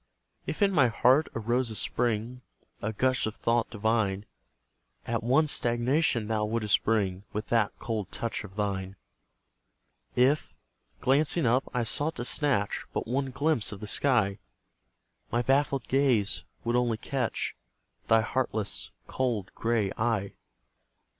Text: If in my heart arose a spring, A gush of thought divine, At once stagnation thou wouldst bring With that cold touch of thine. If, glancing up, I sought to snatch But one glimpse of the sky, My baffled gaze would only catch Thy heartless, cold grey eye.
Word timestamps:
If 0.47 0.63
in 0.63 0.71
my 0.71 0.87
heart 0.87 1.27
arose 1.35 1.69
a 1.69 1.75
spring, 1.75 2.41
A 2.81 2.91
gush 2.91 3.27
of 3.27 3.35
thought 3.35 3.69
divine, 3.69 4.25
At 5.05 5.21
once 5.21 5.51
stagnation 5.51 6.27
thou 6.27 6.43
wouldst 6.45 6.83
bring 6.83 7.23
With 7.33 7.49
that 7.49 7.77
cold 7.77 8.11
touch 8.11 8.43
of 8.43 8.55
thine. 8.55 8.95
If, 10.15 10.55
glancing 11.01 11.45
up, 11.45 11.69
I 11.71 11.83
sought 11.83 12.15
to 12.15 12.25
snatch 12.25 12.83
But 12.93 13.05
one 13.07 13.29
glimpse 13.29 13.71
of 13.71 13.79
the 13.79 13.85
sky, 13.85 14.39
My 15.31 15.43
baffled 15.43 15.87
gaze 15.87 16.45
would 16.63 16.75
only 16.75 16.97
catch 16.97 17.55
Thy 18.07 18.21
heartless, 18.21 18.89
cold 19.05 19.53
grey 19.53 19.91
eye. 19.99 20.33